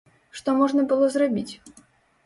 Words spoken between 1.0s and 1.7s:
зрабіць?